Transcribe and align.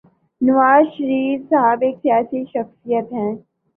نواز 0.41 0.85
شریف 0.95 1.41
صاحب 1.49 1.79
ایک 1.81 1.95
سیاسی 2.01 2.43
شخصیت 2.53 3.07
ہیں۔ 3.13 3.33